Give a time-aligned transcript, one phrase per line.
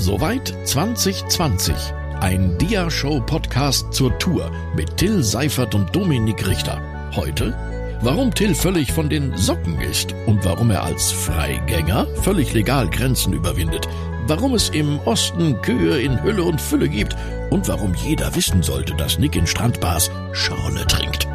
[0.00, 1.74] Soweit 2020.
[2.20, 6.80] Ein Dia-Show-Podcast zur Tour mit Till Seifert und Dominik Richter.
[7.14, 7.54] Heute,
[8.00, 13.34] warum Till völlig von den Socken ist und warum er als Freigänger völlig legal Grenzen
[13.34, 13.86] überwindet.
[14.26, 17.14] Warum es im Osten Kühe in Hülle und Fülle gibt
[17.50, 21.28] und warum jeder wissen sollte, dass Nick in Strandbars Schorle trinkt.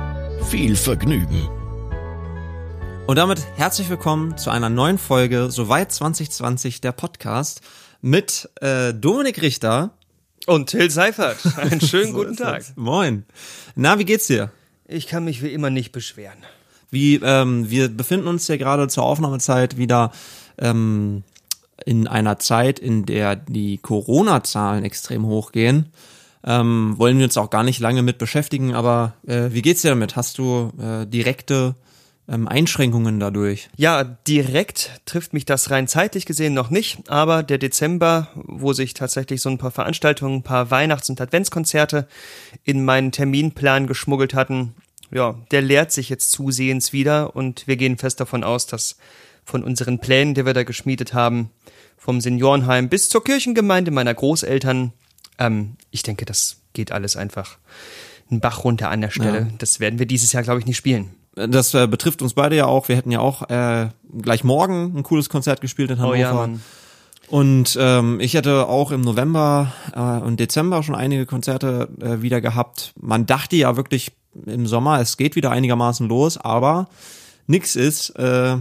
[0.50, 1.47] Viel Vergnügen.
[3.05, 7.61] Und damit herzlich willkommen zu einer neuen Folge Soweit 2020 der Podcast
[8.06, 9.89] mit äh, Dominik Richter
[10.46, 11.38] Und Till Seifert.
[11.57, 12.60] Einen schönen So guten Tag.
[12.60, 12.74] das.
[12.75, 13.25] Moin.
[13.75, 14.52] Na, wie geht's dir?
[14.88, 16.38] Ich kann mich wie immer nicht beschweren.
[16.92, 20.12] Wie ähm, wir befinden uns ja gerade zur Aufnahmezeit wieder
[20.60, 21.24] ähm,
[21.84, 25.87] in einer Zeit, in der die Corona-Zahlen extrem hochgehen.
[26.43, 29.90] Ähm, wollen wir uns auch gar nicht lange mit beschäftigen, aber äh, wie geht's dir
[29.90, 30.15] damit?
[30.15, 31.74] Hast du äh, direkte
[32.28, 33.70] ähm, Einschränkungen dadurch?
[33.75, 38.94] Ja, direkt trifft mich das rein zeitlich gesehen noch nicht, aber der Dezember, wo sich
[38.94, 42.08] tatsächlich so ein paar Veranstaltungen, ein paar Weihnachts- und Adventskonzerte
[42.64, 44.76] in meinen Terminplan geschmuggelt hatten,
[45.12, 48.98] ja, der leert sich jetzt zusehends wieder und wir gehen fest davon aus, dass
[49.44, 51.52] von unseren Plänen, die wir da geschmiedet haben,
[51.98, 54.94] vom Seniorenheim bis zur Kirchengemeinde meiner Großeltern,
[55.38, 57.58] ähm, ich denke, das geht alles einfach
[58.30, 59.40] einen Bach runter an der Stelle.
[59.40, 59.48] Ja.
[59.59, 61.12] Das werden wir dieses Jahr, glaube ich, nicht spielen.
[61.36, 62.88] Das äh, betrifft uns beide ja auch.
[62.88, 63.89] Wir hätten ja auch äh,
[64.22, 66.16] gleich morgen ein cooles Konzert gespielt in Hannover.
[66.16, 66.61] Oh ja, Mann.
[67.28, 72.39] Und ähm, ich hätte auch im November äh, und Dezember schon einige Konzerte äh, wieder
[72.39, 72.94] gehabt.
[73.00, 74.11] Man dachte ja wirklich
[74.45, 76.88] im Sommer, es geht wieder einigermaßen los, aber
[77.47, 78.11] nix ist.
[78.11, 78.58] Äh,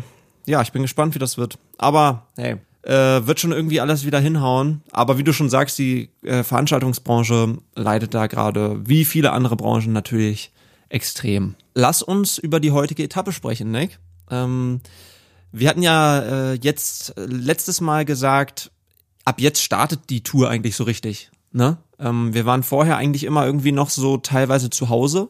[0.47, 1.59] ja, ich bin gespannt, wie das wird.
[1.79, 4.83] Aber hey, äh, wird schon irgendwie alles wieder hinhauen.
[4.93, 9.93] Aber wie du schon sagst, die äh, Veranstaltungsbranche leidet da gerade, wie viele andere Branchen
[9.93, 10.53] natürlich,
[10.89, 11.55] extrem.
[11.75, 13.99] Lass uns über die heutige Etappe sprechen, Nick.
[14.31, 14.81] Ähm,
[15.53, 18.71] wir hatten ja äh, jetzt äh, letztes Mal gesagt,
[19.25, 21.31] ab jetzt startet die Tour eigentlich so richtig.
[21.53, 21.79] Ne?
[21.99, 25.29] Ähm, wir waren vorher eigentlich immer irgendwie noch so teilweise zu Hause.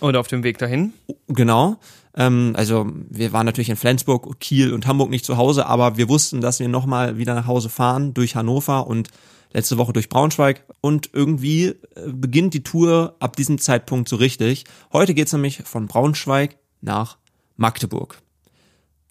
[0.00, 0.92] Und auf dem Weg dahin?
[1.28, 1.78] Genau.
[2.16, 6.08] Ähm, also wir waren natürlich in Flensburg, Kiel und Hamburg nicht zu Hause, aber wir
[6.08, 9.08] wussten, dass wir nochmal wieder nach Hause fahren durch Hannover und
[9.54, 10.64] letzte Woche durch Braunschweig.
[10.82, 11.76] Und irgendwie äh,
[12.06, 14.64] beginnt die Tour ab diesem Zeitpunkt so richtig.
[14.92, 17.16] Heute geht's nämlich von Braunschweig nach
[17.56, 18.18] Magdeburg.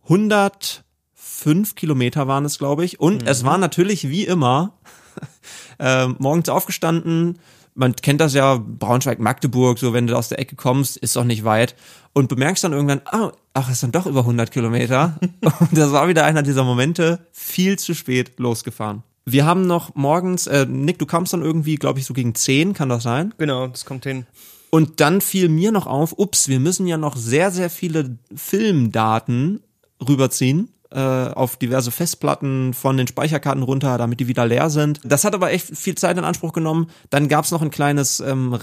[0.03, 2.99] 105 Kilometer waren es, glaube ich.
[2.99, 4.77] Und es war natürlich wie immer
[5.79, 7.39] äh, morgens aufgestanden.
[7.75, 11.23] Man kennt das ja, Braunschweig, Magdeburg, so wenn du aus der Ecke kommst, ist doch
[11.23, 11.75] nicht weit.
[12.11, 15.17] Und bemerkst dann irgendwann, ah, ach, es sind doch über 100 Kilometer.
[15.59, 19.01] Und das war wieder einer dieser Momente, viel zu spät losgefahren.
[19.25, 22.73] Wir haben noch morgens, äh, Nick, du kamst dann irgendwie, glaube ich, so gegen 10,
[22.73, 23.33] kann das sein?
[23.37, 24.25] Genau, das kommt hin.
[24.69, 29.61] Und dann fiel mir noch auf, ups, wir müssen ja noch sehr, sehr viele Filmdaten
[30.05, 30.99] rüberziehen äh,
[31.33, 34.99] auf diverse Festplatten von den Speicherkarten runter, damit die wieder leer sind.
[35.03, 36.87] Das hat aber echt viel Zeit in Anspruch genommen.
[37.09, 38.53] Dann gab's noch ein kleines ähm,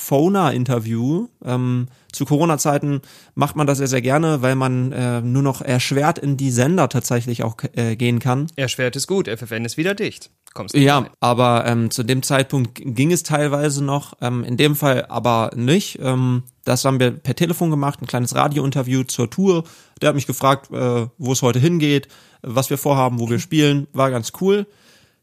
[0.00, 1.28] Radio-Phona-Interview.
[1.44, 3.02] Ähm, zu Corona-Zeiten
[3.34, 6.88] macht man das sehr, sehr gerne, weil man äh, nur noch erschwert in die Sender
[6.88, 8.48] tatsächlich auch äh, gehen kann.
[8.56, 10.30] Erschwert ist gut, FFN ist wieder dicht.
[10.52, 11.10] Kommst Ja, rein.
[11.20, 16.00] aber ähm, zu dem Zeitpunkt ging es teilweise noch, ähm, in dem Fall aber nicht.
[16.02, 19.62] Ähm, das haben wir per Telefon gemacht, ein kleines Radiointerview zur Tour.
[20.00, 22.08] Der hat mich gefragt, äh, wo es heute hingeht,
[22.42, 23.86] was wir vorhaben, wo wir spielen.
[23.92, 24.66] War ganz cool.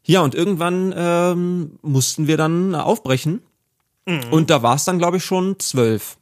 [0.04, 3.42] Ja, und irgendwann ähm, mussten wir dann aufbrechen.
[4.30, 6.16] Und da war es dann, glaube ich, schon zwölf.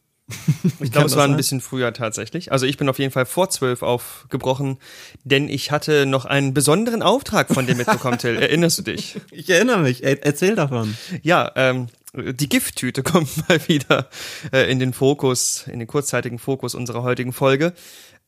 [0.80, 1.36] Ich glaube, es war ein sein?
[1.36, 2.50] bisschen früher tatsächlich.
[2.50, 4.78] Also ich bin auf jeden Fall vor zwölf aufgebrochen,
[5.22, 8.36] denn ich hatte noch einen besonderen Auftrag von dir mitbekommen, Till.
[8.40, 9.20] Erinnerst du dich?
[9.30, 10.02] Ich erinnere mich.
[10.02, 10.96] Er erzähl davon.
[11.22, 14.08] Ja, ähm, die Gifttüte kommt mal wieder
[14.52, 17.72] äh, in den Fokus, in den kurzzeitigen Fokus unserer heutigen Folge.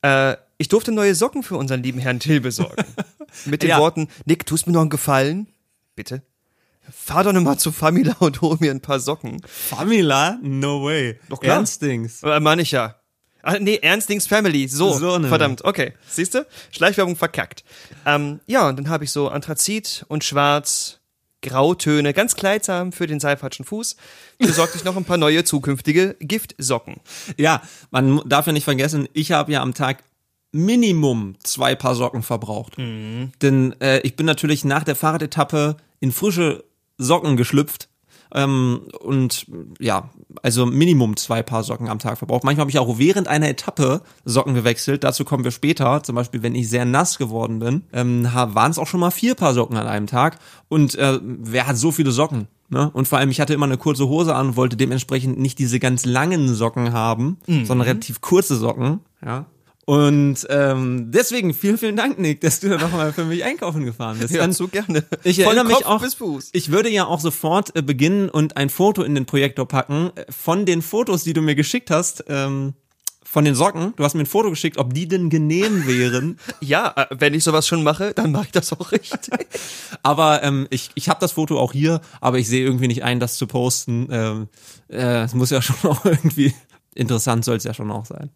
[0.03, 2.85] Äh, ich durfte neue Socken für unseren lieben Herrn Till besorgen.
[3.45, 3.79] Mit den Ja.
[3.79, 5.47] Worten, Nick, tust mir noch einen Gefallen?
[5.95, 6.23] Bitte?
[6.91, 9.43] Fahr doch noch mal zu Famila und hol mir ein paar Socken.
[9.47, 10.39] Famila?
[10.43, 11.19] No way.
[11.29, 11.57] Doch klar.
[11.57, 12.23] Ernstings.
[12.23, 12.95] Äh, Mann ich ja.
[13.43, 14.69] Ah, nee, Ernstings Family.
[14.69, 15.29] So, So ne.
[15.29, 15.65] verdammt.
[15.65, 16.47] Okay, siehst du?
[16.71, 17.63] Schleichwerbung verkackt.
[18.07, 20.99] Ähm, ja, und dann habe ich so Anthrazit und Schwarz,
[21.43, 23.96] Grautöne, ganz kleidsam für den seifatschen Fuß.
[24.38, 26.96] Besorgte ich noch ein paar neue zukünftige Giftsocken.
[27.37, 30.02] Ja, man darf ja nicht vergessen, ich habe ja am Tag
[30.50, 32.76] Minimum zwei Paar Socken verbraucht.
[33.43, 36.64] Denn äh, ich bin natürlich nach der Fahrradetappe in frische
[36.96, 37.88] Socken geschlüpft.
[38.35, 39.47] Ähm, und
[39.79, 40.11] ja,
[40.43, 42.45] also Minimum zwei Paar Socken am Tag verbraucht.
[42.45, 45.05] Manchmal habe ich auch während einer Etappe Socken gewechselt.
[45.05, 46.03] Dazu kommen wir später.
[46.03, 49.35] Zum Beispiel, wenn ich sehr nass geworden bin, ähm, waren es auch schon mal vier
[49.35, 50.39] Paar Socken an einem Tag.
[50.69, 52.49] Und äh, wer hat so viele Socken?
[52.71, 52.91] Ne?
[52.93, 55.81] Und vor allem, ich hatte immer eine kurze Hose an und wollte dementsprechend nicht diese
[55.81, 59.01] ganz langen Socken haben, sondern relativ kurze Socken.
[59.25, 59.47] Ja.
[59.88, 64.19] Und ähm, deswegen vielen, vielen Dank, Nick, dass du da nochmal für mich einkaufen gefahren
[64.19, 64.35] bist.
[64.35, 65.02] Ja, Dann- so gerne.
[65.25, 66.05] Ich erinnere mich auch,
[66.52, 70.26] ich würde ja auch sofort äh, beginnen und ein Foto in den Projektor packen äh,
[70.31, 72.75] von den Fotos, die du mir geschickt hast, ähm,
[73.25, 73.94] von den Socken.
[73.96, 76.38] Du hast mir ein Foto geschickt, ob die denn genehm wären.
[76.61, 79.46] Ja, äh, wenn ich sowas schon mache, dann mache ich das auch richtig.
[80.02, 83.20] Aber ähm, ich, ich habe das Foto auch hier, aber ich sehe irgendwie nicht ein,
[83.20, 84.08] das zu posten.
[84.11, 84.49] Ähm,
[84.91, 86.52] äh, es muss ja schon auch irgendwie
[86.94, 88.29] interessant soll es ja schon auch sein.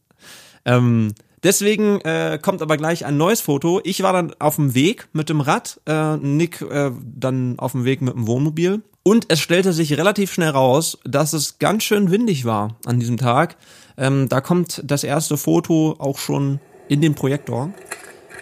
[0.64, 1.12] Ähm,
[1.42, 3.80] deswegen äh, kommt aber gleich ein neues Foto.
[3.84, 7.84] Ich war dann auf dem Weg mit dem Rad, äh, Nick äh, dann auf dem
[7.84, 8.82] Weg mit dem Wohnmobil.
[9.04, 13.16] Und es stellte sich relativ schnell raus, dass es ganz schön windig war an diesem
[13.16, 13.56] Tag.
[13.96, 17.72] Ähm, da kommt das erste Foto auch schon in den Projektor.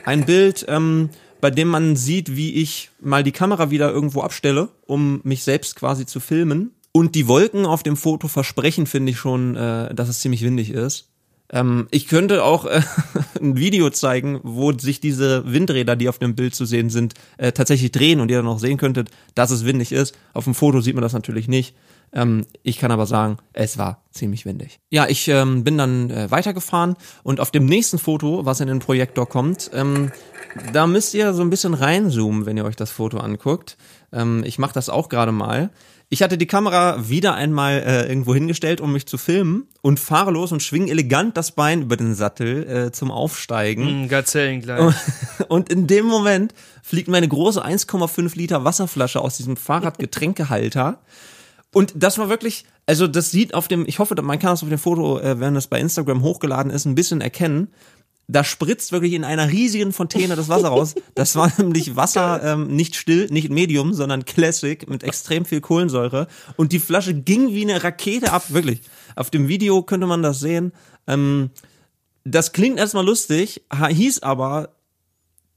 [0.05, 1.11] Ein Bild, ähm,
[1.41, 5.77] bei dem man sieht, wie ich mal die Kamera wieder irgendwo abstelle, um mich selbst
[5.77, 6.73] quasi zu filmen.
[6.93, 10.71] Und die Wolken auf dem Foto versprechen, finde ich schon, äh, dass es ziemlich windig
[10.71, 11.10] ist.
[11.53, 12.81] Ähm, ich könnte auch äh,
[13.41, 17.53] ein Video zeigen, wo sich diese Windräder, die auf dem Bild zu sehen sind, äh,
[17.53, 20.17] tatsächlich drehen und ihr dann auch sehen könntet, dass es windig ist.
[20.33, 21.75] Auf dem Foto sieht man das natürlich nicht.
[22.13, 24.81] Ähm, ich kann aber sagen, es war ziemlich windig.
[24.91, 28.81] Ja, ich ähm, bin dann äh, weitergefahren und auf dem nächsten Foto, was in den
[28.81, 30.11] Projektor kommt, ähm,
[30.73, 33.77] da müsst ihr so ein bisschen reinzoomen, wenn ihr euch das Foto anguckt.
[34.13, 35.71] Ähm, ich mache das auch gerade mal.
[36.13, 40.33] Ich hatte die Kamera wieder einmal äh, irgendwo hingestellt, um mich zu filmen und fahre
[40.33, 44.07] los und schwing elegant das Bein über den Sattel äh, zum Aufsteigen.
[44.07, 44.93] Mm, Gazellen gleich.
[45.49, 46.53] Und in dem Moment
[46.83, 50.99] fliegt meine große 1,5 Liter Wasserflasche aus diesem Fahrradgetränkehalter.
[51.73, 54.69] Und das war wirklich, also das sieht auf dem, ich hoffe, man kann das auf
[54.69, 57.69] dem Foto, äh, wenn das bei Instagram hochgeladen ist, ein bisschen erkennen.
[58.33, 60.95] Da spritzt wirklich in einer riesigen Fontäne das Wasser raus.
[61.17, 66.29] Das war nämlich Wasser, ähm, nicht still, nicht Medium, sondern Classic mit extrem viel Kohlensäure.
[66.57, 68.83] Und die Flasche ging wie eine Rakete ab, wirklich.
[69.17, 70.73] Auf dem Video könnte man das sehen.
[71.09, 71.51] Ähm,
[72.25, 74.77] das klingt erstmal lustig, hieß aber,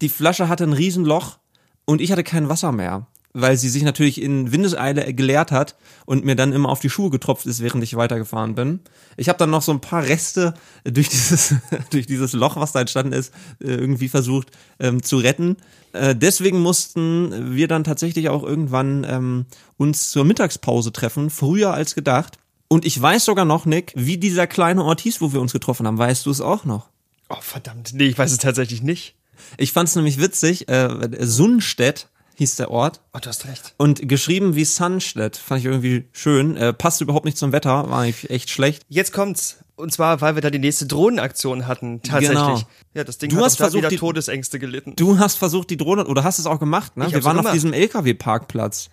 [0.01, 1.37] die Flasche hatte ein Riesenloch
[1.85, 5.75] und ich hatte kein Wasser mehr, weil sie sich natürlich in Windeseile geleert hat
[6.05, 8.79] und mir dann immer auf die Schuhe getropft ist, während ich weitergefahren bin.
[9.17, 10.53] Ich habe dann noch so ein paar Reste
[10.83, 11.55] durch dieses,
[11.89, 15.57] durch dieses Loch, was da entstanden ist, äh, irgendwie versucht ähm, zu retten.
[15.93, 19.45] Äh, deswegen mussten wir dann tatsächlich auch irgendwann ähm,
[19.77, 22.37] uns zur Mittagspause treffen, früher als gedacht.
[22.67, 25.87] Und ich weiß sogar noch, Nick, wie dieser kleine Ort hieß, wo wir uns getroffen
[25.87, 25.97] haben.
[25.97, 26.89] Weißt du es auch noch?
[27.29, 27.93] Oh, verdammt.
[27.93, 29.15] Nee, ich weiß es tatsächlich nicht.
[29.57, 30.69] Ich fand es nämlich witzig.
[30.69, 32.09] Äh, Sundstedt
[32.43, 32.99] hieß der Ort.
[33.13, 33.73] Oh, du hast recht.
[33.77, 35.37] Und geschrieben wie Sunstedt.
[35.37, 36.57] Fand ich irgendwie schön.
[36.57, 37.89] Äh, passt überhaupt nicht zum Wetter.
[37.89, 38.83] War eigentlich echt schlecht.
[38.89, 39.57] Jetzt kommt's.
[39.75, 42.37] Und zwar, weil wir da die nächste Drohnenaktion hatten, tatsächlich.
[42.37, 42.61] Genau.
[42.93, 44.93] Ja, das Ding Du hat hast versucht, wieder die- Todesängste gelitten.
[44.95, 47.07] Du hast versucht, die Drohne, oder hast es auch gemacht, ne?
[47.07, 47.55] Ich Wir waren auch auf gemacht.
[47.55, 48.89] diesem LKW-Parkplatz.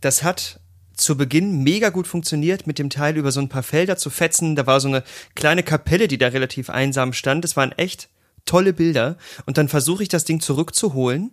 [0.00, 0.60] Das hat
[0.96, 4.54] zu Beginn mega gut funktioniert, mit dem Teil über so ein paar Felder zu fetzen.
[4.56, 5.02] Da war so eine
[5.34, 7.42] kleine Kapelle, die da relativ einsam stand.
[7.44, 8.08] Das waren echt
[8.44, 9.16] tolle Bilder.
[9.46, 11.32] Und dann versuche ich das Ding zurückzuholen,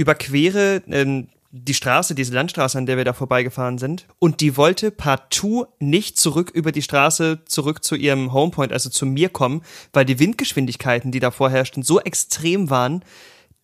[0.00, 4.06] überquere ähm, die Straße, diese Landstraße, an der wir da vorbeigefahren sind.
[4.18, 9.04] Und die wollte partout nicht zurück über die Straße, zurück zu ihrem Homepoint, also zu
[9.04, 9.62] mir kommen,
[9.92, 13.04] weil die Windgeschwindigkeiten, die da vorherrschten, so extrem waren,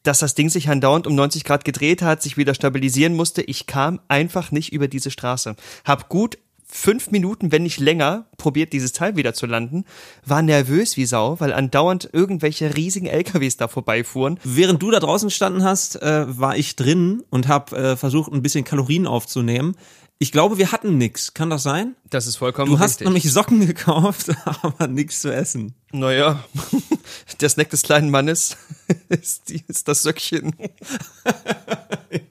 [0.02, 3.42] dass das Ding sich andauernd um 90 Grad gedreht hat, sich wieder stabilisieren musste.
[3.42, 5.56] Ich kam einfach nicht über diese Straße.
[5.84, 6.38] Hab gut
[6.68, 9.84] fünf Minuten, wenn nicht länger, probiert dieses Teil wieder zu landen,
[10.24, 14.38] war nervös wie Sau, weil andauernd irgendwelche riesigen LKWs da vorbeifuhren.
[14.44, 18.42] Während du da draußen standen hast, äh, war ich drin und habe äh, versucht, ein
[18.42, 19.76] bisschen Kalorien aufzunehmen.
[20.19, 21.34] Ich glaube, wir hatten nix.
[21.34, 21.94] Kann das sein?
[22.08, 23.06] Das ist vollkommen Du hast richtig.
[23.06, 24.31] nämlich Socken gekauft,
[24.62, 25.74] aber nichts zu essen.
[25.93, 26.43] naja,
[27.41, 28.56] der Snack des kleinen Mannes
[29.10, 30.55] ist, die, ist das Söckchen.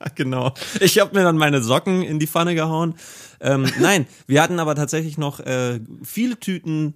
[0.16, 0.54] Genau.
[0.82, 2.96] Ich habe mir dann meine Socken in die Pfanne gehauen.
[3.42, 6.94] Ähm, nein, wir hatten aber tatsächlich noch äh, viele Tüten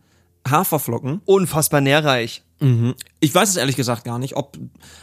[0.47, 1.21] Haferflocken.
[1.25, 2.43] Unfassbar nährreich.
[3.21, 4.57] Ich weiß es ehrlich gesagt gar nicht, ob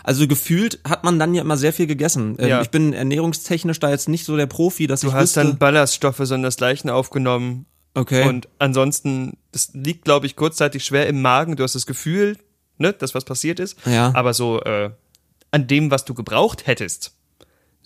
[0.04, 2.36] also gefühlt hat man dann ja immer sehr viel gegessen.
[2.38, 2.60] Ähm, Ja.
[2.60, 5.56] Ich bin ernährungstechnisch da jetzt nicht so der Profi, dass Du ich hast wüsste, dann
[5.58, 7.64] Ballaststoffe sondergleichen aufgenommen.
[7.94, 8.28] okay.
[8.28, 11.56] Und ansonsten, das liegt, glaube ich, kurzzeitig schwer im Magen.
[11.56, 12.36] Du hast das Gefühl,
[12.76, 13.78] ne, dass was passiert ist.
[13.86, 14.12] Ja.
[14.14, 14.90] Aber so äh,
[15.50, 17.15] an dem, was du gebraucht hättest,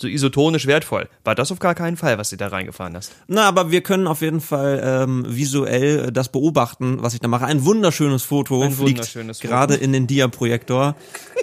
[0.01, 3.13] so isotonisch wertvoll, war das auf gar keinen Fall, was du da reingefahren hast.
[3.29, 7.29] Na, aber wir können auf jeden Fall ähm, visuell äh, das beobachten, was ich da
[7.29, 7.45] mache.
[7.45, 9.49] Ein wunderschönes Foto Ein fliegt wunderschönes Foto.
[9.49, 10.97] gerade in den Dia-Projektor.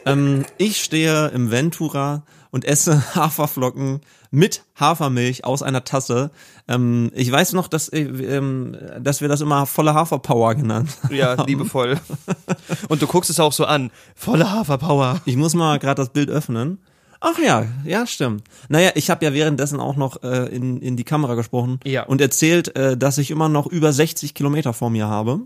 [0.06, 6.32] ähm, ich stehe im Ventura und esse Haferflocken mit Hafermilch aus einer Tasse.
[6.68, 11.16] Ähm, ich weiß noch, dass, äh, ähm, dass wir das immer volle Haferpower genannt haben.
[11.16, 12.00] Ja, liebevoll.
[12.90, 13.92] Und du guckst es auch so an.
[14.16, 15.22] Volle Haferpower.
[15.26, 16.80] Ich muss mal gerade das Bild öffnen.
[17.20, 18.44] Ach ja, ja, stimmt.
[18.70, 22.04] Naja, ich habe ja währenddessen auch noch äh, in, in die Kamera gesprochen Ja.
[22.04, 25.42] und erzählt, äh, dass ich immer noch über 60 Kilometer vor mir habe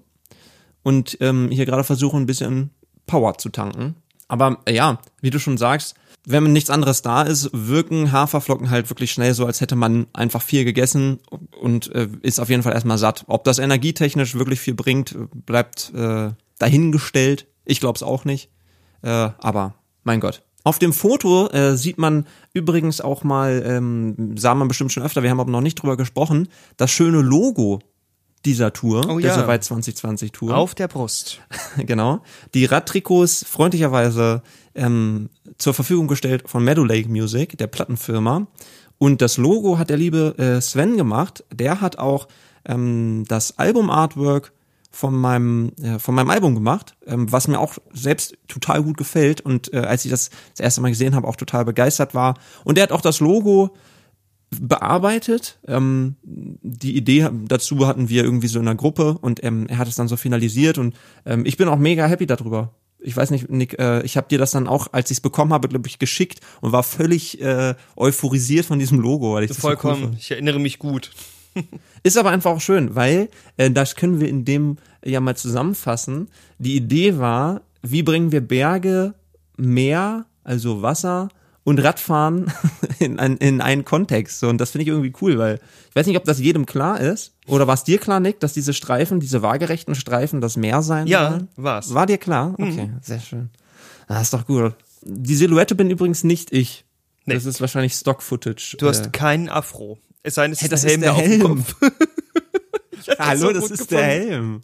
[0.83, 2.71] und ähm, hier gerade versuche, ein bisschen
[3.07, 3.95] Power zu tanken.
[4.27, 8.89] Aber äh, ja, wie du schon sagst, wenn nichts anderes da ist, wirken Haferflocken halt
[8.91, 11.19] wirklich schnell so, als hätte man einfach viel gegessen
[11.59, 13.23] und äh, ist auf jeden Fall erstmal satt.
[13.27, 17.47] Ob das energietechnisch wirklich viel bringt, bleibt äh, dahingestellt.
[17.65, 18.49] Ich glaube es auch nicht.
[19.01, 19.73] Äh, aber
[20.03, 20.43] mein Gott.
[20.63, 25.23] Auf dem Foto äh, sieht man übrigens auch mal, ähm, sah man bestimmt schon öfter,
[25.23, 27.79] wir haben aber noch nicht drüber gesprochen, das schöne Logo
[28.45, 29.39] dieser Tour, Oh der ja.
[29.39, 30.55] Soweit 2020 Tour.
[30.55, 31.41] Auf der Brust.
[31.77, 32.21] genau.
[32.53, 34.41] Die Radtrikots freundlicherweise
[34.73, 38.47] ähm, zur Verfügung gestellt von Meadow Lake Music, der Plattenfirma.
[38.97, 41.43] Und das Logo hat der liebe äh, Sven gemacht.
[41.53, 42.27] Der hat auch
[42.65, 44.53] ähm, das Album-Artwork
[44.91, 49.41] von meinem, äh, von meinem Album gemacht, ähm, was mir auch selbst total gut gefällt
[49.41, 52.37] und äh, als ich das das erste Mal gesehen habe, auch total begeistert war.
[52.65, 53.73] Und er hat auch das Logo
[54.59, 55.59] bearbeitet.
[55.65, 59.87] Ähm, die Idee dazu hatten wir irgendwie so in einer Gruppe und ähm, er hat
[59.87, 60.95] es dann so finalisiert und
[61.25, 62.73] ähm, ich bin auch mega happy darüber.
[62.99, 65.53] Ich weiß nicht, Nick, äh, ich habe dir das dann auch, als ich es bekommen
[65.53, 69.57] habe, glaube ich, geschickt und war völlig äh, euphorisiert von diesem Logo, weil ich das
[69.57, 70.15] So cool Vollkommen.
[70.19, 71.11] ich erinnere mich gut.
[72.03, 76.29] Ist aber einfach auch schön, weil äh, das können wir in dem ja mal zusammenfassen.
[76.59, 79.13] Die Idee war, wie bringen wir Berge,
[79.57, 81.29] Meer, also Wasser
[81.63, 82.51] und Radfahren
[82.99, 84.39] in, ein, in einen Kontext.
[84.39, 86.99] So, und das finde ich irgendwie cool, weil ich weiß nicht, ob das jedem klar
[86.99, 87.33] ist.
[87.47, 91.05] Oder war es dir klar, Nick, dass diese Streifen, diese waagerechten Streifen das Meer sein
[91.07, 91.47] Ja, sollen?
[91.57, 91.93] war's.
[91.93, 92.53] War dir klar?
[92.57, 93.49] Okay, sehr schön.
[94.07, 94.73] Das ist doch gut.
[95.03, 96.85] Die Silhouette bin übrigens nicht ich.
[97.25, 97.35] Nee.
[97.35, 98.77] Das ist wahrscheinlich Stock-Footage.
[98.79, 99.99] Du hast Äh, keinen Afro.
[100.23, 101.41] Es sei denn, es Hey, ist das ein Helm, ist der auf dem Helm.
[101.41, 101.75] Kopf.
[103.19, 104.03] Hallo, so das ist der.
[104.03, 104.63] Helm.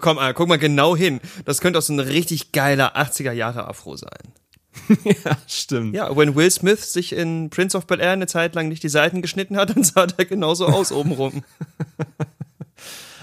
[0.00, 1.20] Komm, ah, guck mal genau hin.
[1.44, 4.34] Das könnte auch so ein richtig geiler 80er Jahre Afro sein.
[5.04, 5.94] ja, stimmt.
[5.94, 8.88] Ja, wenn Will Smith sich in Prince of Bel Air eine Zeit lang nicht die
[8.88, 11.42] Seiten geschnitten hat, dann sah der genauso aus obenrum.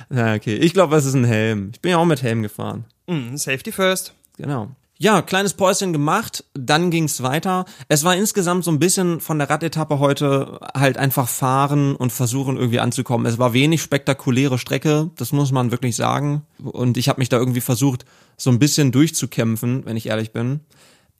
[0.09, 0.55] Ja, okay.
[0.55, 1.71] Ich glaube, es ist ein Helm.
[1.73, 2.85] Ich bin ja auch mit Helm gefahren.
[3.07, 4.13] Mm, Safety first.
[4.37, 4.71] Genau.
[4.99, 7.65] Ja, kleines Päuschen gemacht, dann ging's weiter.
[7.87, 12.57] Es war insgesamt so ein bisschen von der Radetappe heute halt einfach fahren und versuchen
[12.57, 13.27] irgendwie anzukommen.
[13.27, 16.41] Es war wenig spektakuläre Strecke, das muss man wirklich sagen.
[16.63, 18.05] Und ich habe mich da irgendwie versucht,
[18.37, 20.61] so ein bisschen durchzukämpfen, wenn ich ehrlich bin.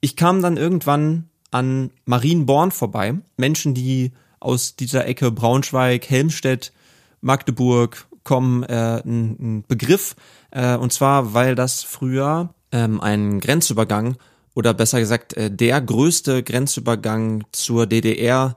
[0.01, 3.13] Ich kam dann irgendwann an Marienborn vorbei.
[3.38, 6.74] Menschen, die aus dieser Ecke Braunschweig, Helmstedt,
[7.22, 10.15] Magdeburg kommen, äh, ein, ein Begriff.
[10.50, 14.17] Äh, und zwar, weil das früher ähm, ein Grenzübergang
[14.53, 18.55] oder besser gesagt äh, der größte Grenzübergang zur DDR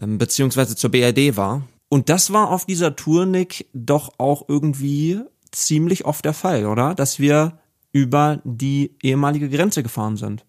[0.00, 1.62] ähm, beziehungsweise zur BRD war.
[1.88, 5.20] Und das war auf dieser Tour, Nick, doch auch irgendwie
[5.50, 6.94] ziemlich oft der Fall, oder?
[6.94, 7.58] Dass wir
[7.92, 10.44] über die ehemalige Grenze gefahren sind.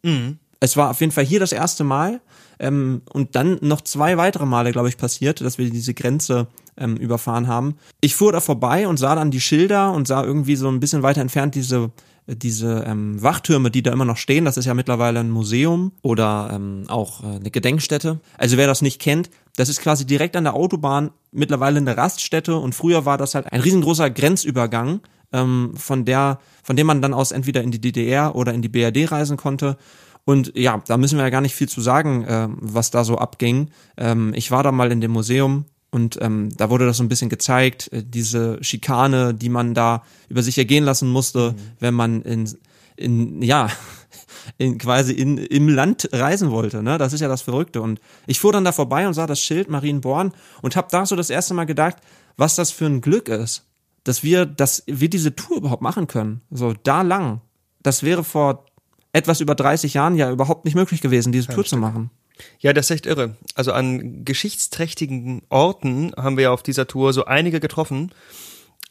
[0.59, 2.19] Es war auf jeden Fall hier das erste Mal
[2.59, 6.97] ähm, und dann noch zwei weitere Male, glaube ich, passiert, dass wir diese Grenze ähm,
[6.97, 7.75] überfahren haben.
[8.01, 11.03] Ich fuhr da vorbei und sah dann die Schilder und sah irgendwie so ein bisschen
[11.03, 11.91] weiter entfernt diese
[12.27, 16.49] diese ähm, Wachtürme, die da immer noch stehen, das ist ja mittlerweile ein Museum oder
[16.53, 18.19] ähm, auch äh, eine Gedenkstätte.
[18.37, 22.57] Also wer das nicht kennt, das ist quasi direkt an der Autobahn mittlerweile eine Raststätte
[22.57, 24.99] und früher war das halt ein riesengroßer Grenzübergang,
[25.31, 28.69] ähm, von der, von dem man dann aus entweder in die DDR oder in die
[28.69, 29.77] BRD reisen konnte.
[30.25, 33.17] Und ja, da müssen wir ja gar nicht viel zu sagen, äh, was da so
[33.17, 33.69] abging.
[33.95, 37.09] Ähm, ich war da mal in dem Museum und ähm, da wurde das so ein
[37.09, 42.21] bisschen gezeigt, äh, diese Schikane, die man da über sich ergehen lassen musste, wenn man
[42.23, 42.49] in,
[42.97, 43.69] in ja,
[44.57, 46.83] in, quasi in, im Land reisen wollte.
[46.83, 46.97] Ne?
[46.97, 47.81] Das ist ja das Verrückte.
[47.81, 51.15] Und ich fuhr dann da vorbei und sah das Schild Marienborn und habe da so
[51.15, 51.97] das erste Mal gedacht,
[52.35, 53.65] was das für ein Glück ist,
[54.03, 56.41] dass wir, dass wir diese Tour überhaupt machen können.
[56.51, 57.41] So da lang.
[57.81, 58.65] Das wäre vor
[59.13, 62.11] etwas über 30 Jahren ja überhaupt nicht möglich gewesen, diese Tour zu machen.
[62.59, 63.35] Ja, das ist echt irre.
[63.55, 68.11] Also an geschichtsträchtigen Orten haben wir ja auf dieser Tour so einige getroffen.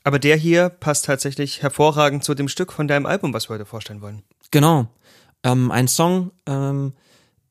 [0.05, 3.67] Aber der hier passt tatsächlich hervorragend zu dem Stück von deinem Album, was wir heute
[3.67, 4.23] vorstellen wollen.
[4.53, 4.89] Genau.
[5.43, 6.93] Ähm, ein Song, ähm,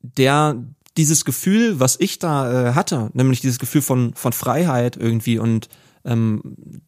[0.01, 0.55] der
[0.97, 5.67] dieses Gefühl, was ich da äh, hatte, nämlich dieses Gefühl von, von Freiheit irgendwie und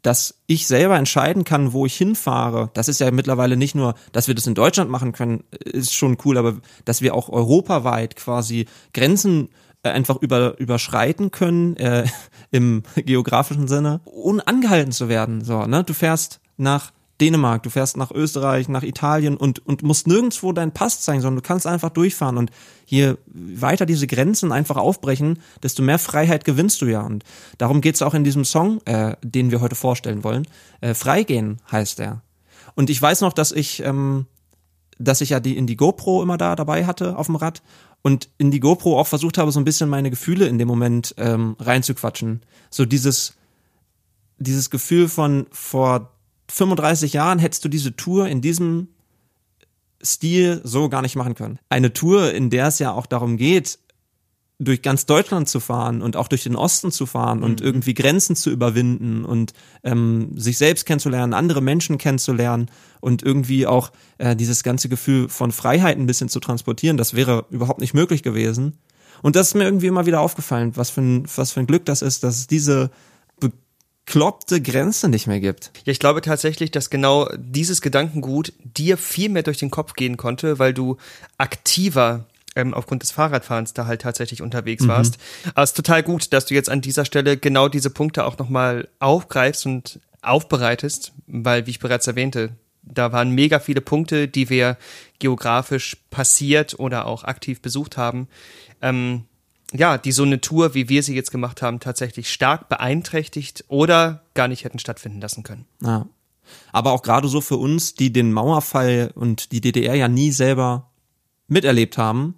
[0.03, 2.69] dass ich selber entscheiden kann, wo ich hinfahre.
[2.73, 6.17] Das ist ja mittlerweile nicht nur, dass wir das in Deutschland machen können, ist schon
[6.23, 9.49] cool, aber dass wir auch europaweit quasi Grenzen
[9.83, 12.05] äh, einfach über, überschreiten können, äh,
[12.51, 15.43] im geografischen Sinne, ohne angehalten zu werden.
[15.43, 15.83] So, ne?
[15.83, 20.71] Du fährst nach Dänemark, du fährst nach Österreich, nach Italien und, und musst nirgendwo deinen
[20.71, 22.51] Pass zeigen, sondern du kannst einfach durchfahren und
[22.85, 27.01] je weiter diese Grenzen einfach aufbrechen, desto mehr Freiheit gewinnst du ja.
[27.01, 27.23] Und
[27.57, 30.47] darum geht's auch in diesem Song, äh, den wir heute vorstellen wollen.
[30.81, 32.21] Äh, Freigehen heißt er.
[32.75, 34.27] Und ich weiß noch, dass ich, ähm,
[34.99, 37.63] dass ich ja die in die GoPro immer da dabei hatte auf dem Rad
[38.03, 41.15] und in die GoPro auch versucht habe, so ein bisschen meine Gefühle in dem Moment
[41.17, 42.43] ähm, reinzuquatschen.
[42.69, 43.33] So dieses,
[44.37, 46.11] dieses Gefühl von vor
[46.49, 48.89] 35 Jahren hättest du diese Tour in diesem
[50.03, 51.59] Stil so gar nicht machen können.
[51.69, 53.79] Eine Tour, in der es ja auch darum geht,
[54.59, 57.65] durch ganz Deutschland zu fahren und auch durch den Osten zu fahren und Mhm.
[57.65, 63.91] irgendwie Grenzen zu überwinden und ähm, sich selbst kennenzulernen, andere Menschen kennenzulernen und irgendwie auch
[64.17, 68.23] äh, dieses ganze Gefühl von Freiheit ein bisschen zu transportieren, das wäre überhaupt nicht möglich
[68.23, 68.79] gewesen.
[69.21, 71.85] Und das ist mir irgendwie immer wieder aufgefallen, was für ein, was für ein Glück
[71.85, 72.89] das ist, dass es diese
[74.07, 75.71] bekloppte Grenze nicht mehr gibt.
[75.85, 80.15] Ja, ich glaube tatsächlich, dass genau dieses Gedankengut dir viel mehr durch den Kopf gehen
[80.15, 80.95] konnte, weil du
[81.37, 85.17] aktiver ähm, aufgrund des Fahrradfahrens da halt tatsächlich unterwegs warst.
[85.53, 88.37] Aber es ist total gut, dass du jetzt an dieser Stelle genau diese Punkte auch
[88.37, 94.49] nochmal aufgreifst und aufbereitest, weil, wie ich bereits erwähnte, da waren mega viele Punkte, die
[94.49, 94.77] wir
[95.19, 98.29] geografisch passiert oder auch aktiv besucht haben.
[98.81, 99.25] Ähm,
[99.73, 104.23] ja, die so eine Tour, wie wir sie jetzt gemacht haben, tatsächlich stark beeinträchtigt oder
[104.33, 105.65] gar nicht hätten stattfinden lassen können.
[105.81, 106.07] Ja.
[106.71, 110.89] Aber auch gerade so für uns, die den Mauerfall und die DDR ja nie selber
[111.49, 112.35] miterlebt haben,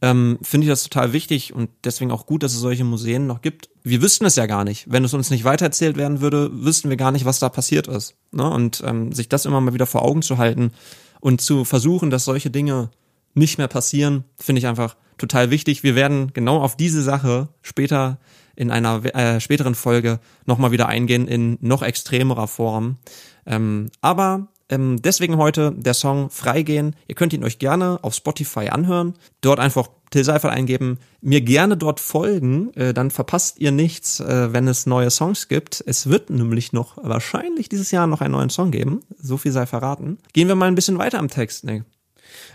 [0.00, 3.42] ähm, finde ich das total wichtig und deswegen auch gut, dass es solche Museen noch
[3.42, 3.68] gibt.
[3.82, 4.90] Wir wüssten es ja gar nicht.
[4.90, 8.14] Wenn es uns nicht weitererzählt werden würde, wüssten wir gar nicht, was da passiert ist.
[8.32, 8.48] Ne?
[8.48, 10.72] Und ähm, sich das immer mal wieder vor Augen zu halten
[11.20, 12.90] und zu versuchen, dass solche Dinge
[13.36, 15.82] nicht mehr passieren, finde ich einfach total wichtig.
[15.82, 18.18] Wir werden genau auf diese Sache später
[18.54, 22.96] in einer äh, späteren Folge nochmal wieder eingehen in noch extremerer Form.
[23.44, 26.96] Ähm, aber ähm, deswegen heute der Song Freigehen.
[27.06, 29.14] Ihr könnt ihn euch gerne auf Spotify anhören.
[29.40, 30.98] Dort einfach Till Seifert eingeben.
[31.20, 32.72] Mir gerne dort folgen.
[32.74, 35.84] Äh, dann verpasst ihr nichts, äh, wenn es neue Songs gibt.
[35.86, 39.02] Es wird nämlich noch wahrscheinlich dieses Jahr noch einen neuen Song geben.
[39.18, 40.18] So viel sei verraten.
[40.32, 41.84] Gehen wir mal ein bisschen weiter am Text, Nick.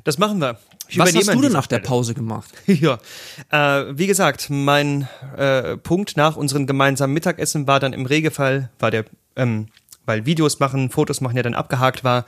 [0.03, 0.57] Das machen wir.
[0.87, 1.79] Ich Was hast du denn nach der.
[1.79, 2.51] Pause gemacht?
[2.67, 2.99] Ja,
[3.49, 5.07] äh, wie gesagt, mein
[5.37, 9.67] äh, Punkt nach unserem gemeinsamen Mittagessen war dann im Regelfall, war der, ähm,
[10.05, 12.25] weil Videos machen, Fotos machen ja dann abgehakt war.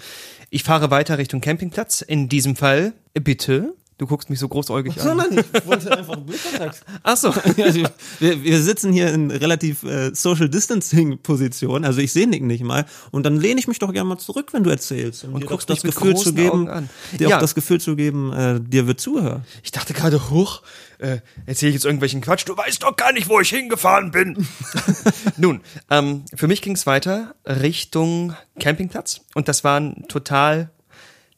[0.49, 2.01] Ich fahre weiter Richtung Campingplatz.
[2.01, 3.73] In diesem Fall, äh, bitte.
[4.03, 5.15] Du guckst mich so großäugig an.
[5.15, 6.83] Nein, ich wollte einfach Blickkontakt.
[7.03, 7.33] Ach so.
[7.63, 7.83] Also,
[8.19, 12.63] wir, wir sitzen hier in relativ äh, Social Distancing Position, also ich sehe Nick nicht
[12.65, 15.45] mal und dann lehne ich mich doch gerne mal zurück, wenn du erzählst und, dir
[15.45, 17.37] guckst das Gefühl zu geben, dir Ja.
[17.37, 19.43] auch das Gefühl zu geben, äh, dir wird zuhört.
[19.63, 20.63] Ich dachte gerade, hoch,
[20.97, 22.43] äh, erzähle ich jetzt irgendwelchen Quatsch.
[22.45, 24.45] Du weißt doch gar nicht, wo ich hingefahren bin.
[25.37, 30.71] Nun, ähm, für mich ging es weiter Richtung Campingplatz und das war ein total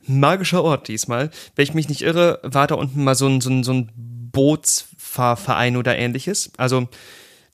[0.07, 1.29] magischer Ort diesmal.
[1.55, 3.91] Wenn ich mich nicht irre, war da unten mal so ein, so ein, so ein
[3.95, 6.51] Bootsfahrverein oder ähnliches.
[6.57, 6.87] Also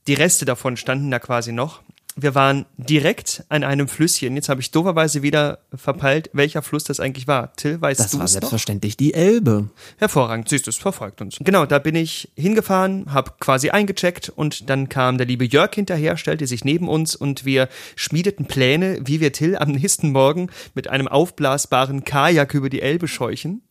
[0.08, 1.82] die Reste davon standen da quasi noch.
[2.18, 4.36] Wir waren direkt an einem Flüsschen.
[4.36, 7.54] Jetzt habe ich dooferweise wieder verpeilt, welcher Fluss das eigentlich war.
[7.56, 8.42] Till, weißt Das du war es noch?
[8.42, 9.70] selbstverständlich die Elbe.
[9.98, 11.38] Hervorragend, siehst du, es verfolgt uns.
[11.40, 16.18] Genau, da bin ich hingefahren, habe quasi eingecheckt und dann kam der liebe Jörg hinterher,
[16.18, 20.90] stellte sich neben uns und wir schmiedeten Pläne, wie wir Till am nächsten Morgen mit
[20.90, 23.62] einem aufblasbaren Kajak über die Elbe scheuchen.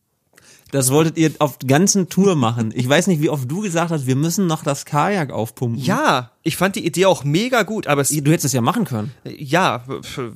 [0.72, 2.72] Das wolltet ihr auf der ganzen Tour machen.
[2.74, 5.80] Ich weiß nicht, wie oft du gesagt hast, wir müssen noch das Kajak aufpumpen.
[5.82, 8.84] Ja, ich fand die Idee auch mega gut, aber es, Du hättest es ja machen
[8.84, 9.12] können.
[9.24, 9.82] ja,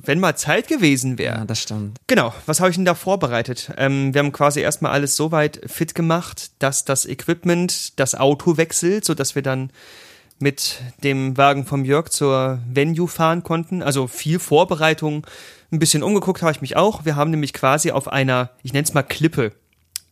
[0.03, 1.37] wenn mal Zeit gewesen wäre.
[1.39, 1.97] Ja, das stimmt.
[2.07, 3.71] Genau, was habe ich denn da vorbereitet?
[3.77, 8.57] Ähm, wir haben quasi erstmal alles so weit fit gemacht, dass das Equipment das Auto
[8.57, 9.71] wechselt, sodass wir dann
[10.37, 13.81] mit dem Wagen vom Jörg zur Venue fahren konnten.
[13.81, 15.25] Also viel Vorbereitung,
[15.71, 17.05] ein bisschen umgeguckt habe ich mich auch.
[17.05, 19.53] Wir haben nämlich quasi auf einer, ich nenne es mal Klippe,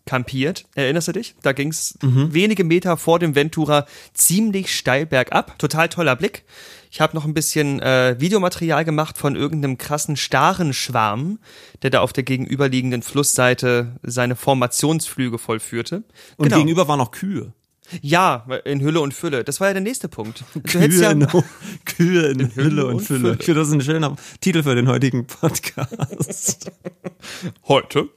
[0.05, 0.65] kampiert.
[0.75, 1.35] Erinnerst du dich?
[1.41, 5.57] Da ging es wenige Meter vor dem Ventura ziemlich steil bergab.
[5.59, 6.43] Total toller Blick.
[6.91, 11.39] Ich habe noch ein bisschen äh, Videomaterial gemacht von irgendeinem krassen Starenschwarm,
[11.81, 16.03] der da auf der gegenüberliegenden Flussseite seine Formationsflüge vollführte.
[16.37, 16.57] Und Genau.
[16.57, 17.53] gegenüber waren noch Kühe.
[18.01, 19.43] Ja, in Hülle und Fülle.
[19.43, 20.43] Das war ja der nächste Punkt.
[20.53, 21.27] Du Kühe, ja, in,
[21.85, 23.19] Kühe in Hülle und und Fülle.
[23.19, 23.37] Fülle.
[23.39, 26.71] Ich finde, das ist ein schöner Titel für den heutigen Podcast.
[27.67, 28.09] heute,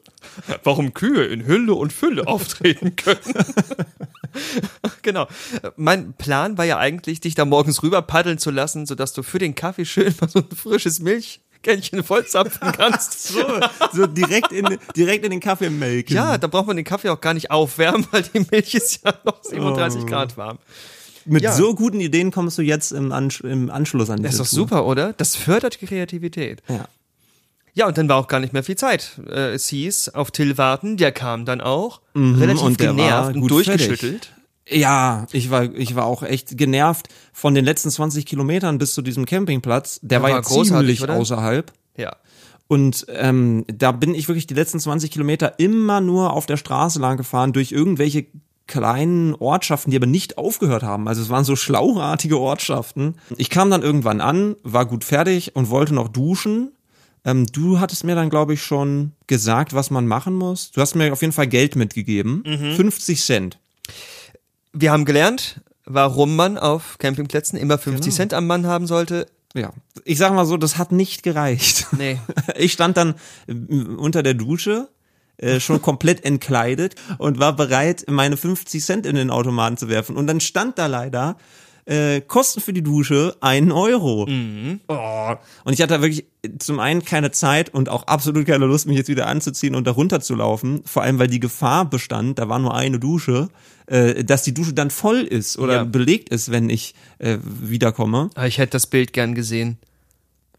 [0.64, 3.20] warum Kühe in Hülle und Fülle auftreten können.
[5.03, 5.27] genau.
[5.77, 9.38] Mein Plan war ja eigentlich, dich da morgens rüber paddeln zu lassen, sodass du für
[9.38, 13.29] den Kaffee schön mal so ein frisches Milchkännchen vollzapfen kannst.
[13.29, 13.44] So,
[13.92, 16.14] so direkt in, direkt in den Kaffee melken.
[16.14, 19.14] Ja, da braucht man den Kaffee auch gar nicht aufwärmen, weil die Milch ist ja
[19.25, 20.07] noch 37 Oh.
[20.07, 20.59] Grad warm.
[21.29, 21.53] Mit Ja.
[21.53, 24.57] so guten Ideen kommst du jetzt im, Ansch im Anschluss an Das diese ist doch
[24.59, 25.12] super, oder?
[25.14, 26.62] Das fördert die Kreativität.
[26.68, 26.87] Ja.
[27.77, 29.21] Ja, und dann war auch gar nicht mehr viel Zeit.
[29.29, 32.95] Äh, es hieß, auf Till warten, der kam dann auch, relativ Mhm, und der war
[32.97, 34.33] genervt und durchgeschüttelt.
[34.67, 39.03] Ja, ich war, ich war auch echt genervt von den letzten 20 Kilometern bis zu
[39.03, 40.01] diesem Campingplatz.
[40.03, 41.17] Der war, war ja ziemlich oder?
[41.17, 41.71] außerhalb.
[41.99, 42.17] Ja.
[42.67, 46.99] Und ähm, da bin ich wirklich die letzten 20 Kilometer immer nur auf der Straße
[46.99, 48.27] lang gefahren, durch irgendwelche
[48.67, 51.07] kleinen Ortschaften, die aber nicht aufgehört haben.
[51.09, 53.17] Also es waren so schlauchartige Ortschaften.
[53.37, 56.73] Ich kam dann irgendwann an, war gut fertig und wollte noch duschen.
[57.27, 60.71] Ähm, du hattest mir dann, glaube ich, schon gesagt, was man machen muss.
[60.71, 62.45] Du hast mir auf jeden Fall Geld mitgegeben.
[62.77, 63.59] 50 Cent.
[64.73, 68.17] Wir haben gelernt, warum man auf Campingplätzen immer 50 Genau.
[68.17, 69.27] Cent am Mann haben sollte.
[69.55, 69.73] Ja.
[70.05, 71.89] Ich sag mal so, das hat nicht gereicht.
[71.97, 72.19] Nee.
[72.57, 73.15] Ich stand dann
[73.49, 74.89] äh, unter der Dusche,
[75.39, 80.17] äh, schon komplett entkleidet und war bereit, meine 50 Cent in den Automaten zu werfen.
[80.17, 81.37] Und dann stand da leider
[81.87, 84.29] äh, Kosten für die Dusche ein Euro.
[84.88, 85.35] Oh.
[85.64, 86.27] Und ich hatte wirklich
[86.59, 89.92] zum einen keine Zeit und auch absolut keine Lust, mich jetzt wieder anzuziehen und da
[89.92, 90.83] runterzulaufen.
[90.85, 93.49] Vor allem, weil die Gefahr bestand, da war nur eine Dusche,
[93.87, 95.85] äh, dass die Dusche dann voll ist oder Ja.
[95.85, 98.31] belegt ist, wenn ich äh, wiederkomme.
[98.35, 99.79] Aber ich hätte das Bild gern gesehen.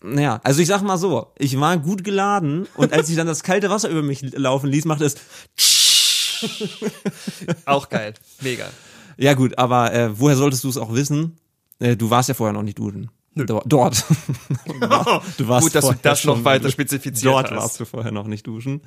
[0.03, 3.43] Naja, also ich sag mal so, ich war gut geladen und als ich dann das
[3.43, 5.15] kalte Wasser über mich laufen ließ, machte es,
[7.65, 8.13] Auch geil.
[8.41, 8.69] Mega.
[9.17, 11.37] Ja gut, aber äh, woher solltest du es auch wissen?
[11.79, 13.09] Äh, du warst ja vorher noch nicht duschen.
[13.35, 14.03] Do dort.
[15.37, 17.57] du warst Gut, dass du vorher das noch weiter spezifiziert Dort hast.
[17.57, 18.81] warst du vorher noch nicht duschen.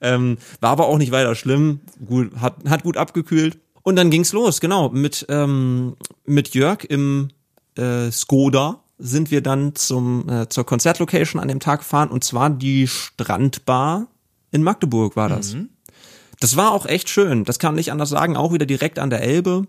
[0.00, 1.80] Ähm, war aber auch nicht weiter schlimm.
[2.04, 3.58] Gut, hat, hat gut abgekühlt.
[3.82, 4.90] Und dann ging's los, genau.
[4.90, 7.28] Mit, ähm, mit Jörg im
[7.76, 12.50] äh, Skoda sind wir dann zum, äh, zur Konzertlocation an dem Tag gefahren und zwar
[12.50, 14.06] die Strandbar
[14.50, 15.56] in Magdeburg war das.
[16.40, 17.44] Das war auch echt schön.
[17.44, 18.36] Das kann man nicht anders sagen.
[18.36, 19.66] Auch wieder direkt an der Elbe.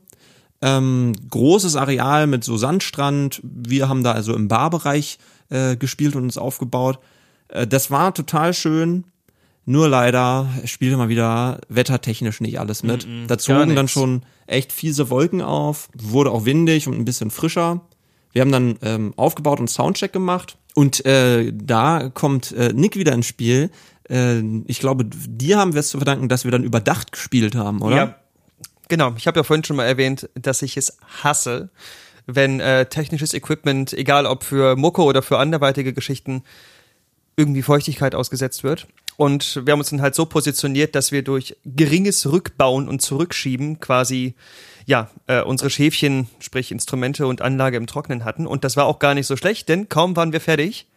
[0.66, 3.40] Ähm, großes Areal mit so Sandstrand.
[3.44, 6.98] Wir haben da also im Barbereich äh, gespielt und uns aufgebaut.
[7.50, 9.04] Äh, das war total schön.
[9.68, 13.08] Nur leider spielte mal wieder wettertechnisch nicht alles mit.
[13.28, 17.30] da gar zogen dann schon echt fiese Wolken auf, wurde auch windig und ein bisschen
[17.30, 17.82] frischer.
[18.32, 23.14] Wir haben dann ähm, aufgebaut und Soundcheck gemacht und äh, da kommt äh, Nick wieder
[23.14, 23.70] ins Spiel.
[24.10, 27.82] Äh, ich glaube, dir haben wir es zu verdanken, dass wir dann überdacht gespielt haben,
[27.82, 27.96] oder?
[27.96, 28.16] Ja.
[28.88, 31.70] Genau, ich habe ja vorhin schon mal erwähnt, dass ich es hasse,
[32.28, 36.44] wenn äh, technisches Equipment, egal ob für Mucke oder für anderweitige Geschichten,
[37.38, 38.88] irgendwie Feuchtigkeit ausgesetzt wird.
[39.18, 43.80] Und wir haben uns dann halt so positioniert, dass wir durch geringes Rückbauen und Zurückschieben
[43.80, 44.36] quasi
[44.86, 48.46] ja äh, unsere Schäfchen, sprich Instrumente und Anlage im Trocknen hatten.
[48.46, 50.88] Und das war auch gar nicht so schlecht, denn kaum waren wir fertig,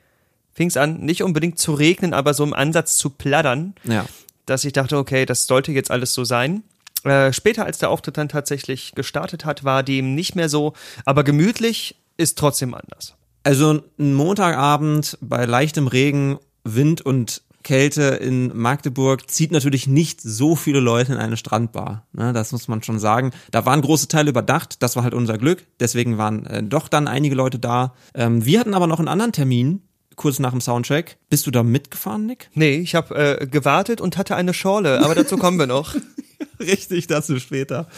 [0.52, 4.04] fing es an, nicht unbedingt zu regnen, aber so im Ansatz zu plattern Ja.
[4.46, 6.62] dass ich dachte, okay, das sollte jetzt alles so sein.
[7.04, 10.72] Äh, später, als der Auftritt dann tatsächlich gestartet hat, war dem nicht mehr so,
[11.04, 13.14] aber gemütlich ist trotzdem anders.
[13.44, 20.56] Also ein Montagabend bei leichtem Regen, Wind und Kälte in Magdeburg zieht natürlich nicht so
[20.56, 22.06] viele Leute in eine Strandbar.
[22.12, 23.32] Ne, das muss man schon sagen.
[23.50, 25.66] Da waren große Teile überdacht, das war halt unser Glück.
[25.80, 27.94] Deswegen waren äh, doch dann einige Leute da.
[28.14, 29.82] Ähm, wir hatten aber noch einen anderen Termin,
[30.16, 31.18] kurz nach dem Soundcheck.
[31.28, 32.50] Bist du da mitgefahren, Nick?
[32.54, 35.94] Nee, ich habe äh, gewartet und hatte eine Schorle, aber dazu kommen wir noch.
[36.60, 37.88] Richtig, dazu später.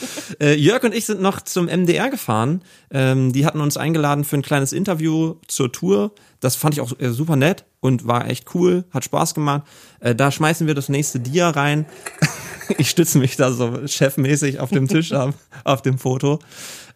[0.41, 2.63] Äh, Jörg und ich sind noch zum MDR gefahren.
[2.91, 6.13] Ähm, die hatten uns eingeladen für ein kleines Interview zur Tour.
[6.41, 9.63] Das fand ich auch äh, super nett und war echt cool, hat Spaß gemacht.
[10.01, 11.87] Äh, da schmeißen wir das nächste Dia rein.
[12.79, 16.39] ich stütze mich da so chefmäßig auf dem Tisch ab, auf dem Foto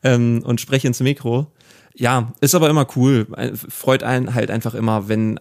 [0.02, 1.48] ähm, und spreche ins Mikro.
[1.94, 3.26] Ja, ist aber immer cool.
[3.37, 5.38] Äh, Freut einen halt einfach immer, wenn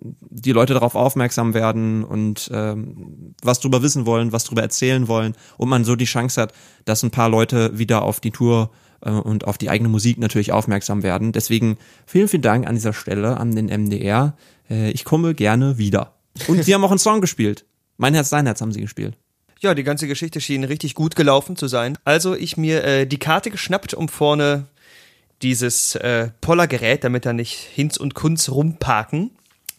[0.00, 5.34] die Leute darauf aufmerksam werden und ähm, was drüber wissen wollen, was drüber erzählen wollen
[5.58, 6.52] und man so die Chance hat,
[6.84, 8.70] dass ein paar Leute wieder auf die Tour
[9.02, 11.32] äh, und auf die eigene Musik natürlich aufmerksam werden.
[11.32, 14.36] Deswegen vielen, vielen Dank an dieser Stelle an den MDR.
[14.68, 16.14] Äh, ich komme gerne wieder.
[16.48, 17.64] Und sie haben auch einen Song gespielt.
[17.96, 19.16] Mein Herz, dein Herz haben sie gespielt.
[19.60, 21.98] Ja, die ganze Geschichte schien richtig gut gelaufen zu sein.
[22.04, 24.66] Also ich mir äh, die Karte geschnappt, um vorne
[25.42, 29.30] dieses äh, Pollergerät, damit da nicht Hinz und Kunz rumparken,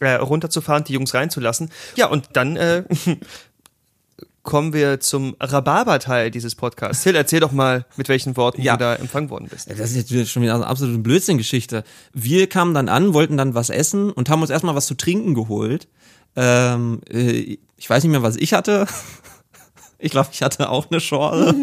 [0.02, 1.70] äh, runterzufahren, die Jungs reinzulassen.
[1.96, 2.84] Ja, und dann äh,
[4.42, 7.02] kommen wir zum Rhabarber-Teil dieses Podcasts.
[7.04, 8.72] Till, erzähl doch mal, mit welchen Worten Ja.
[8.76, 9.70] du da empfangen worden bist.
[9.70, 11.84] Das ist jetzt schon wieder eine absolute Blödsinn-Geschichte.
[12.12, 15.34] Wir kamen dann an, wollten dann was essen und haben uns erstmal was zu trinken
[15.34, 15.86] geholt.
[16.34, 18.86] Ähm, äh, ich weiß nicht mehr, was ich hatte.
[20.04, 21.54] Ich glaube, ich hatte auch eine Schorle.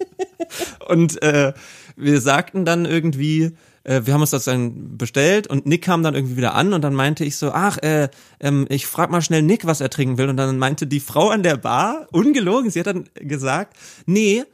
[0.88, 1.52] und äh,
[1.94, 3.52] wir sagten dann irgendwie,
[3.88, 6.82] äh, wir haben uns das dann bestellt und Nick kam dann irgendwie wieder an und
[6.82, 10.18] dann meinte ich so, ach, äh, ähm, ich frag mal schnell Nick, was er trinken
[10.18, 10.28] will.
[10.28, 14.44] Und dann meinte die Frau an der Bar, ungelogen, sie hat dann gesagt, nee,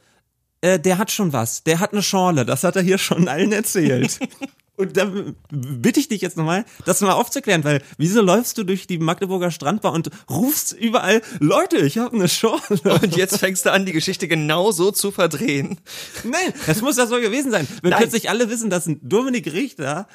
[0.60, 1.64] äh, der hat schon was.
[1.64, 2.44] Der hat eine Schorle.
[2.44, 4.20] Das hat er hier schon allen erzählt.
[4.76, 5.10] Und da
[5.50, 9.52] bitte ich dich jetzt nochmal, das mal aufzuklären, weil wieso läufst du durch die Magdeburger
[9.52, 12.80] Strandbar und rufst überall, Leute, ich habe eine Schorle.
[12.82, 15.78] Und jetzt fängst du an, die Geschichte genau so zu verdrehen.
[16.24, 17.68] Nein, das muss ja so gewesen sein.
[17.82, 18.00] Wenn Nein.
[18.00, 20.08] plötzlich alle wissen, dass ein Dominik Richter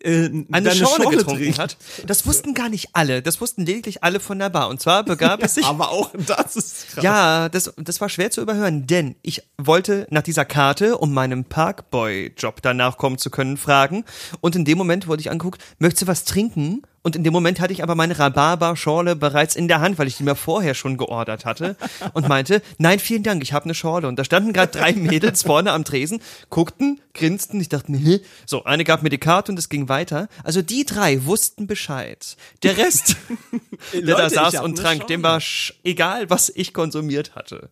[0.00, 1.58] äh, eine deine Schorle, getrunken trinkt.
[1.58, 1.76] hat.
[2.06, 3.22] Das wussten gar nicht alle.
[3.22, 4.68] Das wussten lediglich alle von der Bar.
[4.68, 5.64] Und zwar begab es sich.
[5.64, 7.04] Aber auch das ist krass.
[7.04, 11.44] Ja, das, das war schwer zu überhören, denn ich wollte nach dieser Karte, um meinem
[11.44, 14.03] Parkboy-Job danach kommen zu können, fragen,
[14.40, 16.82] Und in dem Moment wurde ich angeguckt, möchtest du was trinken?
[17.02, 20.16] Und in dem Moment hatte ich aber meine Rhabarber-Schorle bereits in der Hand, weil ich
[20.16, 21.76] die mir vorher schon geordert hatte
[22.14, 24.08] und meinte, nein, vielen Dank, ich habe eine Schorle.
[24.08, 28.20] Und da standen gerade drei Mädels vorne am Tresen, guckten, grinsten, ich dachte Hä?
[28.46, 30.28] so, eine gab mir die Karte und es ging weiter.
[30.44, 32.36] Also die drei wussten Bescheid.
[32.62, 33.16] Der Rest,
[33.92, 35.06] der da Leute, ich saß und trank, Schorle.
[35.06, 35.42] dem war
[35.84, 37.68] egal, was ich konsumiert hatte.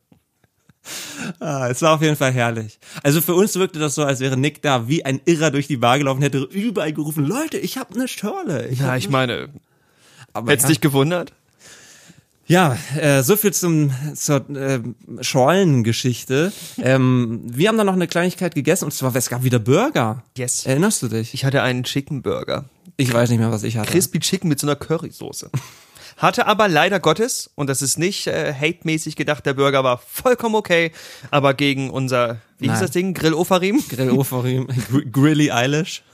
[1.41, 2.79] Ah, es war auf jeden Fall herrlich.
[3.03, 5.77] Also für uns wirkte das so, als wäre Nick da wie ein Irrer durch die
[5.77, 8.69] Bar gelaufen, hätte überall gerufen, Leute, ich habe eine Schorle.
[8.69, 9.49] Ich Ja, hab ich ne meine,
[10.33, 10.71] Aber hättest ja.
[10.71, 11.33] dich gewundert?
[12.47, 14.81] Ja, äh, so viel zum zur äh,
[15.21, 16.53] Schorlengeschichte.
[16.79, 20.23] ähm, wir haben dann noch eine Kleinigkeit gegessen und zwar es gab wieder Burger.
[20.37, 20.67] Yes.
[20.67, 21.35] Erinnerst du dich?
[21.35, 22.65] Ich hatte einen Chicken Burger.
[22.97, 23.91] Ich weiß nicht mehr, was ich hatte.
[23.91, 25.51] Crispy Chicken mit so einer Currysoße.
[26.23, 30.55] Hatte aber leider Gottes, und das ist nicht äh, hate-mäßig gedacht, der Burger war vollkommen
[30.55, 30.93] okay,
[31.33, 32.81] aber gegen unser, wie hieß Nein.
[32.81, 33.13] das Ding?
[33.13, 33.83] Grill-Ofarim?
[33.89, 36.05] Grill Ofarim, Gr Grilly Eilish.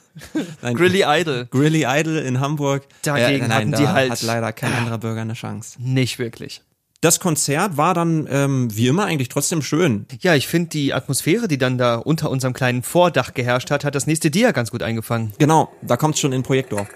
[0.62, 1.46] Nein, Grilly Idol.
[1.50, 2.84] Grilly Idol in Hamburg.
[3.02, 5.76] Dagegen nein, hatten da die halt- hat leider kein anderer Burger eine Chance.
[5.78, 6.62] Nicht wirklich.
[7.02, 10.06] Das Konzert war dann ähm, wie immer eigentlich trotzdem schön.
[10.20, 13.94] Ja, ich finde die Atmosphäre, die dann da unter unserem kleinen Vordach geherrscht hat, hat
[13.94, 15.32] das nächste Dia ganz gut eingefangen.
[15.38, 16.88] Genau, da kommt's schon in Projektor.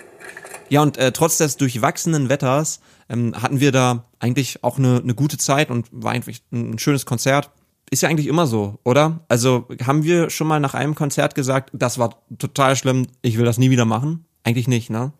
[0.72, 2.80] Ja, und äh, trotz des durchwachsenen Wetters
[3.10, 6.78] ähm, hatten wir da eigentlich auch eine, eine gute Zeit und war eigentlich ein, ein
[6.78, 7.50] schönes Konzert.
[7.90, 9.20] Ist ja eigentlich immer so, oder?
[9.28, 13.44] Also haben wir schon mal nach einem Konzert gesagt, das war total schlimm, ich will
[13.44, 14.24] das nie wieder machen?
[14.44, 15.12] Eigentlich nicht, ne?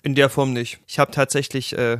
[0.00, 0.80] In der Form nicht.
[0.86, 1.98] Ich habe tatsächlich äh,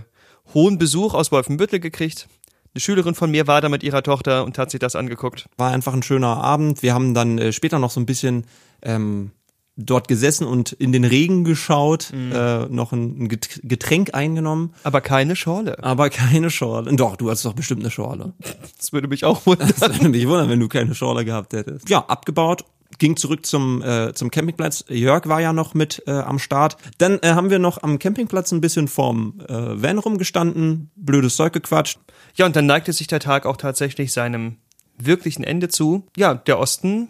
[0.55, 2.27] hohen Besuch aus Wolfenbüttel gekriegt.
[2.73, 5.45] Eine Schülerin von mir war da mit ihrer Tochter und hat sich das angeguckt.
[5.59, 6.83] War einfach ein schöner Abend.
[6.83, 8.47] Wir haben dann äh, später noch so ein bisschen
[8.81, 9.31] ähm,
[9.77, 15.01] dort gesessen und in den Regen geschaut, äh, noch ein, ein Get- Getränk eingenommen, Aber
[15.01, 15.83] keine Schorle.
[15.83, 16.95] aber keine Schorle.
[16.95, 18.33] Doch, du hast doch bestimmt eine Schorle.
[18.79, 19.73] Das würde mich auch wundern.
[19.79, 21.89] Das würde mich wundern, wenn du keine Schorle gehabt hättest.
[21.89, 22.65] Ja, abgebaut,
[22.99, 24.85] ging zurück zum, äh, zum Campingplatz.
[24.89, 26.77] Jörg war ja noch mit äh, am Start.
[26.99, 31.53] Dann äh, haben wir noch am Campingplatz ein bisschen vorm äh, Van rumgestanden, blödes Zeug
[31.53, 31.99] gequatscht.
[32.37, 34.59] Ja, und dann neigte sich der Tag auch tatsächlich seinem
[34.97, 36.07] wirklichen Ende zu.
[36.17, 37.09] Ja, der Osten,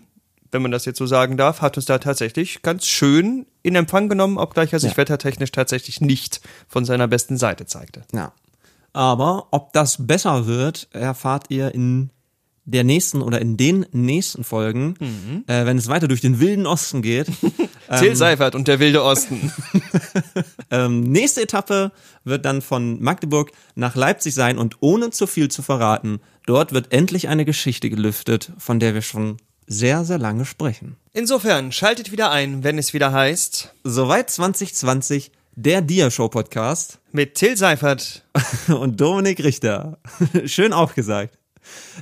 [0.54, 4.08] wenn man das jetzt so sagen darf, hat uns da tatsächlich ganz schön in Empfang
[4.08, 4.96] genommen, obgleich er sich Ja.
[4.96, 8.02] wettertechnisch tatsächlich nicht von seiner besten Seite zeigte.
[8.14, 8.32] Ja.
[8.94, 12.10] Aber ob das besser wird, erfahrt ihr in
[12.66, 14.94] der nächsten oder in den nächsten Folgen,
[15.48, 17.26] äh, wenn es weiter durch den wilden Osten geht.
[17.98, 19.52] Till Seifert und der wilde Osten.
[20.70, 21.92] Ähm, nächste Etappe
[22.24, 26.92] wird dann von Magdeburg nach Leipzig sein und ohne zu viel zu verraten, dort wird
[26.92, 30.96] endlich eine Geschichte gelüftet, von der wir schon sehr, sehr lange sprechen.
[31.12, 37.56] Insofern, schaltet wieder ein, wenn es wieder heißt, Soweit 2020, der Dia-Show Podcast mit Till
[37.56, 38.24] Seifert.
[38.68, 39.98] und Dominik Richter.
[40.46, 41.38] Schön aufgesagt.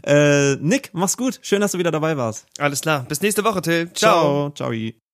[0.04, 1.38] Äh, Nick, mach's gut.
[1.42, 2.46] Schön, dass du wieder dabei warst.
[2.58, 3.92] Alles klar, bis nächste Woche, Till.
[3.92, 4.50] Ciao.
[4.50, 4.70] Ciao.
[4.72, 5.01] Ciao.